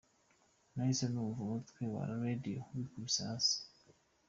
Nahise 0.73 1.05
numva 1.09 1.39
umutwe 1.47 1.81
wa 1.93 2.03
Radio 2.23 2.59
wikubise 2.73 3.19
hasi. 3.29 3.57